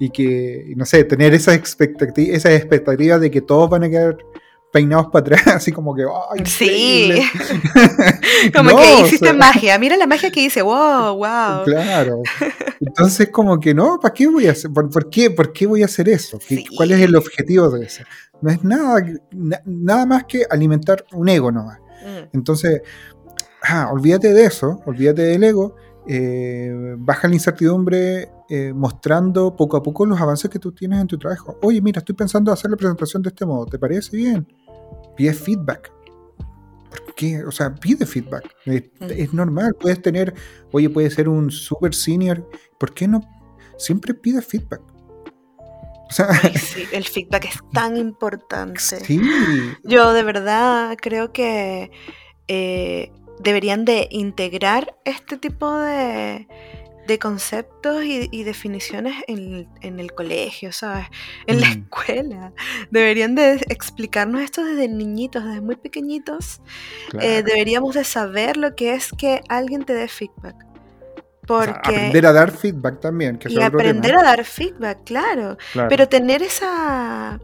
[0.00, 4.18] y que, no sé, tener esas esas expectativas de que todos van a quedar
[4.78, 7.10] peinados para atrás, así como que, ¡ay, Sí.
[8.54, 9.78] Como No, que o hiciste sea, magia.
[9.78, 10.62] Mira la magia que hice.
[10.62, 11.64] Wow, wow.
[11.64, 12.22] Claro.
[12.80, 14.70] Entonces, como que no, ¿para qué voy a hacer?
[14.72, 16.38] ¿Por, por qué, ¿Por qué voy a hacer eso?
[16.38, 16.64] ¿Qué- Sí.
[16.76, 18.04] ¿Cuál es el objetivo de eso?
[18.40, 21.78] No es nada, na- nada más que alimentar un ego nomás.
[21.80, 22.82] Mm, Entonces,
[23.62, 25.74] ah, olvídate de eso, olvídate del ego,
[26.06, 31.06] eh, baja la incertidumbre eh, mostrando poco a poco los avances que tú tienes en
[31.06, 31.58] tu trabajo.
[31.62, 34.46] Oye, mira, estoy pensando hacer la presentación de este modo, ¿te parece bien?
[35.18, 35.92] Pide feedback.
[36.88, 37.44] ¿Por qué?
[37.44, 38.50] O sea, pide feedback.
[38.64, 39.04] Es, Mm.
[39.10, 40.32] es normal, puedes tener,
[40.72, 43.20] oye, puedes ser un super senior, ¿por qué no?
[43.76, 44.80] Siempre pide feedback.
[46.08, 48.80] O sea, ay, sí, el feedback es tan importante.
[48.80, 49.20] sí,
[49.84, 51.90] Yo de verdad creo que
[52.46, 56.48] eh, deberían de integrar este tipo de,
[57.08, 61.06] de conceptos y, y definiciones en, en el colegio, ¿sabes?
[61.46, 61.72] En la Mm.
[61.82, 62.52] escuela.
[62.90, 66.60] Deberían de explicarnos esto desde niñitos, desde muy pequeñitos.
[67.10, 67.26] claro.
[67.26, 70.54] Eh, deberíamos de saber lo que es que alguien te dé feedback.
[71.50, 71.96] O sea, Porque...
[71.96, 75.56] aprender a dar feedback también, que y aprender a dar feedback, claro.
[75.72, 75.88] Claro.
[75.88, 77.40] Pero tener esa,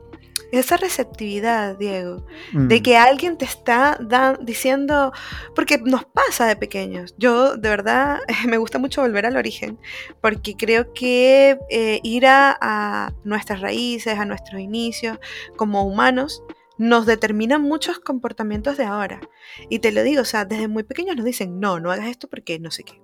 [0.59, 2.69] esa receptividad, Diego, Mm.
[2.69, 3.99] de que alguien te está
[4.41, 5.13] diciendo,
[5.55, 7.15] porque nos pasa de pequeños.
[7.19, 9.79] Yo de verdad me gusta mucho volver al origen,
[10.21, 15.19] porque creo que eh, ir a, a nuestras raíces, a nuestros inicios
[15.57, 16.43] como humanos,
[16.77, 19.21] nos determinan muchos comportamientos de ahora.
[19.69, 22.29] Y te lo digo, o sea, desde muy pequeños nos dicen, no, no hagas esto
[22.29, 23.01] porque no sé qué.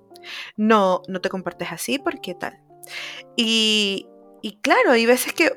[0.57, 2.59] No, no te comportes así porque tal.
[3.37, 4.09] Y,
[4.43, 5.53] y claro, hay veces que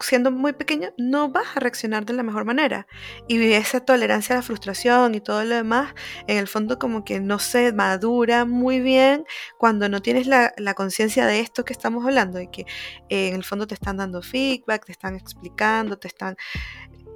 [0.00, 2.86] siendo muy pequeño no vas a reaccionar de la mejor manera.
[3.26, 5.94] Y esa tolerancia a la frustración y todo lo demás,
[6.26, 9.24] en el fondo como que no se madura muy bien
[9.58, 12.62] cuando no tienes la, la conciencia de esto que estamos hablando, de que
[13.08, 16.36] eh, en el fondo te están dando feedback, te están explicando, te están...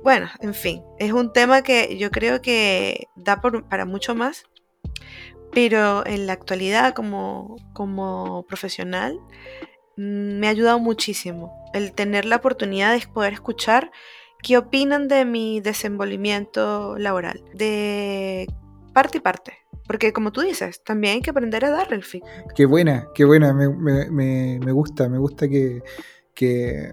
[0.03, 4.45] Bueno, en fin, es un tema que yo creo que da por- para mucho más,
[5.53, 9.18] pero en la actualidad como, como profesional
[9.97, 13.91] mm, me ha ayudado muchísimo el tener la oportunidad de poder escuchar
[14.43, 18.47] qué opinan de mi desenvolvimiento laboral, de
[18.93, 19.53] parte y parte.
[19.87, 22.53] Porque como tú dices, también hay que aprender a darle el feedback.
[22.55, 25.83] Qué buena, qué buena, me, me- me- me gusta, me gusta que,
[26.35, 26.93] que,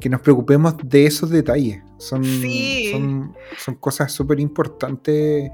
[0.00, 1.82] que nos preocupemos de esos detalles.
[1.98, 2.90] Son, Sí.
[2.92, 5.50] son, son cosas súper importantes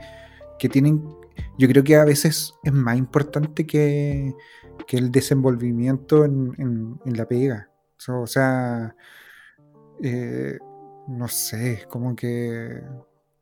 [0.58, 1.02] que tienen,
[1.58, 4.34] yo creo que a veces es más importante que,
[4.86, 7.70] que el desenvolvimiento en, en- en la pega.
[8.08, 8.94] O sea,
[10.02, 10.58] eh,
[11.08, 12.82] no sé, como que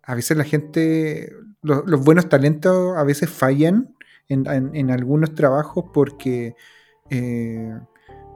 [0.02, 3.94] a veces la gente, lo- los buenos talentos a veces fallan
[4.28, 6.54] en, en- en algunos trabajos porque
[7.10, 7.72] eh,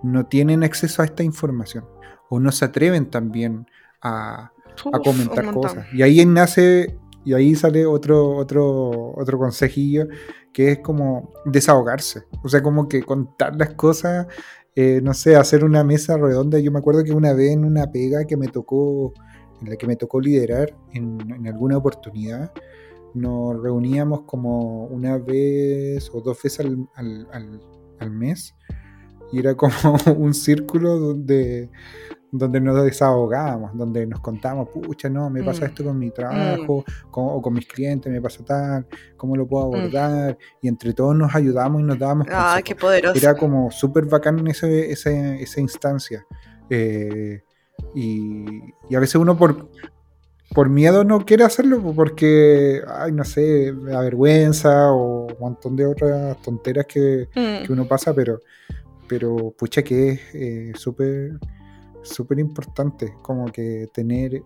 [0.02, 1.84] no tienen acceso a esta información
[2.30, 3.66] o no se atreven también
[4.02, 4.52] a,
[4.92, 5.86] a comentar cosas.
[5.92, 10.06] Y ahí nace, Y ahí sale otro, otro, otro consejillo
[10.52, 12.22] que es como desahogarse.
[12.42, 14.26] O sea, como que contar las cosas,
[14.80, 16.60] eh, no sé, hacer una mesa redonda.
[16.60, 19.12] Yo me acuerdo que una vez en una pega que me tocó,
[19.60, 22.52] en la que me tocó liderar en, alguna oportunidad,
[23.12, 26.64] nos reuníamos como una vez o dos veces
[26.94, 27.28] al,
[27.98, 28.54] al mes
[29.32, 29.72] y era como
[30.16, 31.70] un círculo donde,
[32.30, 35.68] donde nos desahogábamos, donde nos contábamos, pucha, no, me pasa mm.
[35.68, 37.10] esto con mi trabajo, mm.
[37.12, 38.86] o con mis clientes, me pasa tal,
[39.16, 39.74] cómo lo puedo mm.
[39.74, 42.26] abordar, y entre todos nos ayudamos y nos dábamos.
[42.30, 43.18] Ah, qué poderoso.
[43.18, 46.26] Era como súper bacán en ese, esa instancia.
[46.68, 47.42] Eh,
[47.94, 48.44] y,
[48.90, 49.70] y, a veces uno por,
[50.54, 55.86] por miedo no quiere hacerlo, porque, ay, no sé, da vergüenza o un montón de
[55.86, 58.40] otras tonteras que, que uno pasa, pero,
[59.06, 61.38] pero pucha que es eh, súper
[62.02, 64.42] súper importante, como que tener...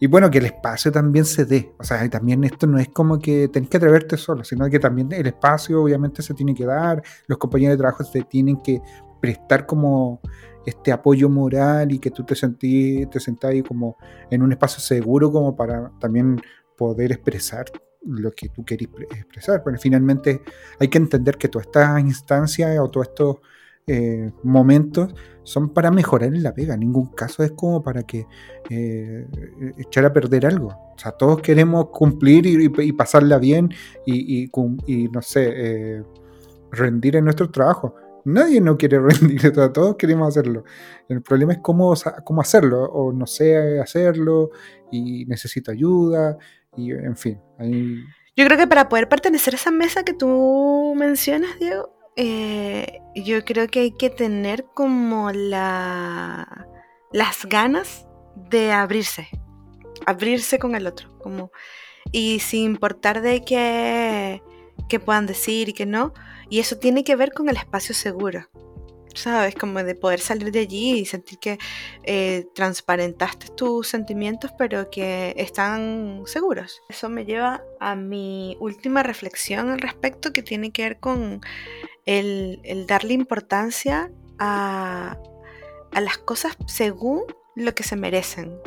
[0.00, 1.72] Y bueno, que el espacio también se dé.
[1.78, 5.10] O sea, también esto no es como que tenés que atreverte solo, sino que también
[5.12, 8.82] el espacio obviamente se tiene que dar, los compañeros de trabajo se tienen que
[9.20, 10.20] prestar como
[10.66, 13.96] este apoyo moral y que tú te sentís, te sentás ahí como
[14.30, 16.40] en un espacio seguro como para también
[16.76, 17.66] poder expresar
[18.02, 19.62] lo que tú querís expresar.
[19.64, 20.42] Pero finalmente
[20.78, 23.36] hay que entender que todas estas instancias o todos estos
[23.86, 26.74] eh, momentos son para mejorar en la pega.
[26.74, 28.26] En ningún caso es como para que
[28.70, 29.26] eh,
[29.76, 30.68] echar a perder algo.
[30.68, 33.70] O sea, todos queremos cumplir y, pasarla bien
[34.06, 34.50] y,
[35.12, 36.02] no sé, eh,
[36.70, 37.94] rendir en nuestro trabajo.
[38.24, 40.64] Nadie no quiere rendir, todos queremos hacerlo.
[41.08, 41.92] El problema es cómo,
[42.24, 44.50] cómo hacerlo, o no sé hacerlo,
[44.90, 46.38] y necesito ayuda,
[46.74, 47.38] y en fin.
[48.36, 53.44] Yo creo que para poder pertenecer a esa mesa que tú mencionas, Diego, eh, yo
[53.44, 56.66] creo que hay que tener como la,
[57.12, 59.28] las ganas de abrirse,
[60.06, 61.50] abrirse con el otro, como,
[62.12, 64.42] y sin importar de qué,
[64.88, 66.12] qué puedan decir y qué no,
[66.48, 68.48] y eso tiene que ver con el espacio seguro.
[69.14, 69.54] ¿Sabes?
[69.54, 71.58] Como de poder salir de allí y sentir que
[72.02, 76.82] eh, transparentaste tus sentimientos, pero que están seguros.
[76.88, 81.40] Eso me lleva a mi última reflexión al respecto, que tiene que ver con
[82.06, 85.16] el, darle importancia a,
[85.92, 87.22] las cosas según
[87.54, 88.58] lo que se merecen.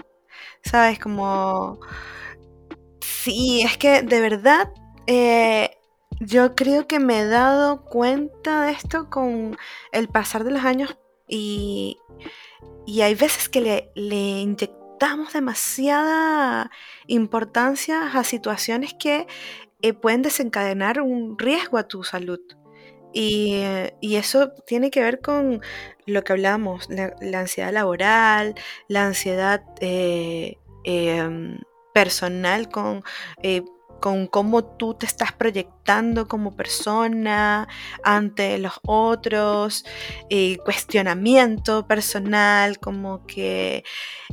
[0.63, 0.99] ¿Sabes?
[0.99, 1.79] Como...
[3.01, 4.71] Sí, es que de verdad...
[5.07, 5.76] Eh,
[6.19, 9.57] yo creo que me he dado cuenta de esto con
[9.91, 11.99] el pasar de los años y,
[13.01, 16.71] hay veces que le, inyectamos demasiada
[17.05, 19.27] importancia a situaciones que
[19.81, 22.39] eh, pueden desencadenar un riesgo a tu salud.
[23.13, 23.61] Y,
[24.01, 25.61] eso tiene que ver con
[26.05, 28.55] lo que hablamos, la, ansiedad laboral,
[28.87, 31.59] la ansiedad eh, em,
[31.93, 33.03] personal con
[33.43, 33.63] eh,
[33.99, 37.67] con cómo tú te estás proyectando como persona
[38.03, 39.85] ante los otros,
[40.29, 43.83] eh, cuestionamiento personal, como que,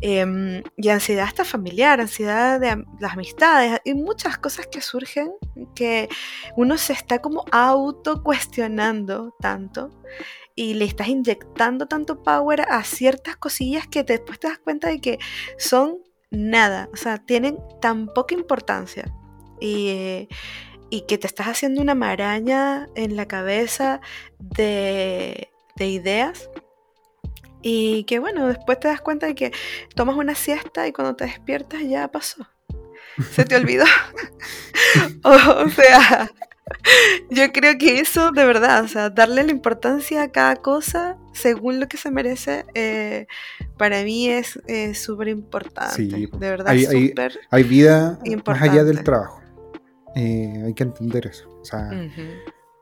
[0.01, 5.33] em, y ansiedad hasta familiar, ansiedad de las amistades, y muchas cosas que surgen
[5.75, 6.09] que
[6.57, 9.91] uno se está como auto cuestionando tanto
[10.55, 15.01] y le estás inyectando tanto power a ciertas cosillas que después te das cuenta de
[15.01, 15.19] que
[15.59, 15.99] son
[16.31, 19.13] nada, o sea, tienen tan poca importancia
[19.65, 20.29] y,
[21.09, 24.01] que te estás haciendo una maraña en la cabeza
[24.39, 25.49] de,
[25.79, 26.51] ideas
[27.63, 29.53] y que bueno, después te das cuenta de que
[29.95, 32.47] tomas una siesta y cuando te despiertas ya pasó.
[33.33, 33.85] Se te olvidó.
[35.25, 36.31] o, sea,
[37.31, 41.81] yo creo que eso de verdad, o sea, darle la importancia a cada cosa según
[41.81, 43.27] lo que se merece, eh,
[43.77, 44.61] para mí es
[44.95, 45.97] súper importante.
[45.97, 47.15] Sí, de verdad, hay,
[47.51, 49.44] hay, vida más allá del trabajo.
[50.15, 51.49] Eh, hay que entender eso.
[51.61, 51.91] O sea,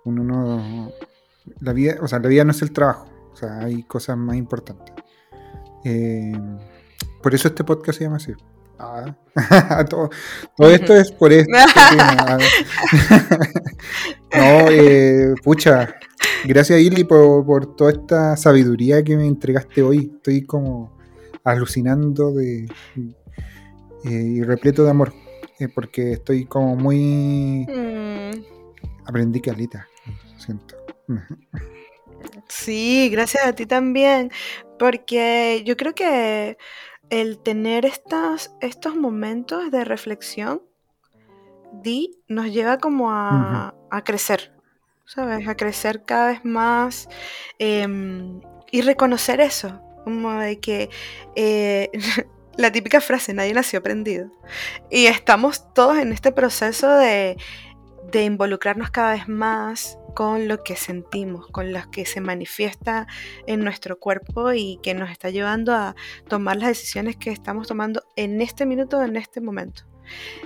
[0.05, 0.93] uno no.
[1.61, 3.07] La vida, o sea, la vida no es el trabajo.
[3.33, 4.95] O sea, hay cosas más importantes.
[5.85, 6.33] Eh,
[7.23, 8.33] por eso este podcast se llama así.
[8.79, 9.15] Ah,
[9.89, 10.11] todo,
[10.71, 11.53] esto es por esto.
[14.35, 15.95] no, eh, pucha.
[16.45, 20.13] Gracias, Ili, por, por, toda esta sabiduría que me entregaste hoy.
[20.17, 20.99] Estoy como
[21.45, 22.69] alucinando de,
[24.05, 25.13] y repleto de amor.
[25.63, 27.67] Eh, porque estoy como muy...
[27.69, 28.45] Mm.
[29.05, 29.87] Aprendí calita,
[30.37, 30.77] siento.
[32.49, 34.33] Sí, gracias a ti también,
[34.79, 36.59] porque yo creo que
[37.11, 40.63] el tener estas, estos momentos de reflexión,
[41.73, 43.73] Di, nos lleva como a,
[44.05, 44.53] crecer,
[45.07, 45.47] ¿sabes?
[45.47, 47.09] A crecer cada vez más
[47.59, 48.41] em,
[48.73, 50.91] y reconocer eso, como de que
[51.37, 51.91] eh,
[52.57, 54.31] la típica frase, nadie nació aprendido.
[54.91, 57.37] Y estamos todos en este proceso de,
[58.11, 63.07] de involucrarnos cada vez más con lo que sentimos, con lo que se manifiesta
[63.47, 65.95] en nuestro cuerpo y que nos está llevando a
[66.29, 69.85] tomar las decisiones que estamos tomando en este minuto, en este momento.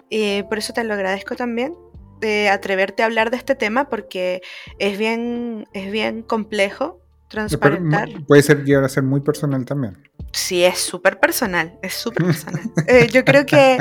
[0.09, 1.75] Y por eso te lo agradezco también
[2.21, 4.41] de atreverte a hablar de este tema porque
[4.79, 8.09] es bien, es bien complejo transparentar.
[8.27, 9.99] Puede ser llegar a ser muy personal también.
[10.33, 12.61] Sí, es súper personal, es súper personal.
[12.89, 13.79] Eh, yo creo que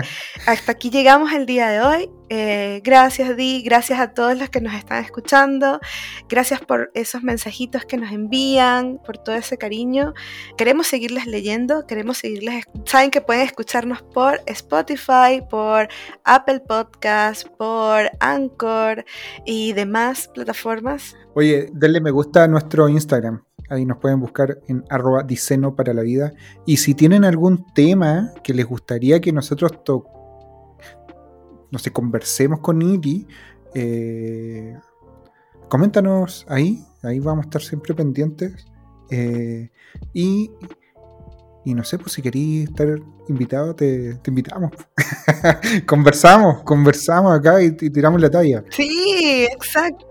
[0.48, 2.10] hasta aquí llegamos el día de hoy.
[2.30, 5.80] Eh, gracias, Di, gracias a todos los que nos están escuchando.
[6.28, 10.14] Gracias por esos mensajitos que nos envían, por todo ese cariño.
[10.58, 12.66] Queremos seguirles leyendo, queremos seguirles.
[12.86, 15.88] Saben que pueden escucharnos por Spotify, por
[16.24, 19.06] Apple Podcast, por Anchor
[19.46, 21.16] y demás plataformas.
[21.36, 23.45] Oye, denle me gusta a nuestro Instagram.
[23.70, 26.34] Ahí nos pueden buscar en arroba diceno para la vida.
[26.66, 29.72] Y si tienen algún tema que les gustaría que nosotros
[31.72, 33.28] no sé, conversemos con Iri,
[33.74, 34.78] eh,
[35.68, 36.84] coméntanos ahí.
[37.04, 38.66] Ahí vamos a estar siempre pendientes.
[39.12, 39.70] Eh,
[40.14, 40.52] y,
[41.66, 42.88] y no sé, pues si queréis estar
[43.28, 44.72] invitado, te, invitamos.
[45.86, 48.64] conversamos, conversamos acá y tiramos la talla.
[48.70, 50.08] Sí, exacto.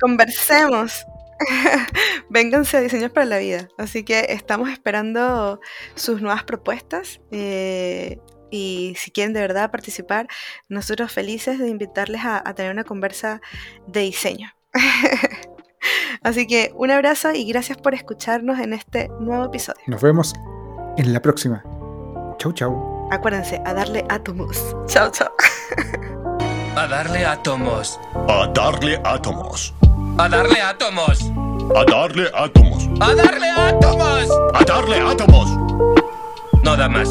[0.00, 1.04] Conversemos.
[2.30, 3.68] Vénganse a Diseños para la Vida.
[3.78, 5.60] Así que estamos esperando
[5.94, 7.20] sus nuevas propuestas.
[7.30, 8.18] Eh,
[8.50, 10.28] y si quieren de verdad participar,
[10.68, 13.40] nosotros felices de invitarles a, tener una conversa
[13.86, 14.50] de diseño.
[16.22, 19.80] Así que un abrazo y gracias por escucharnos en este nuevo episodio.
[19.86, 20.34] Nos vemos
[20.96, 21.64] en la próxima.
[22.38, 23.08] Chau, chau.
[23.10, 24.76] Acuérdense, a darle átomos.
[24.86, 25.30] Chau, chau.
[26.76, 27.98] A darle átomos.
[28.28, 29.74] A darle átomos.
[30.18, 31.18] A darle átomos.
[31.74, 32.86] A darle átomos.
[33.00, 34.28] A darle átomos.
[34.52, 35.48] A darle átomos.
[36.62, 37.08] No da más.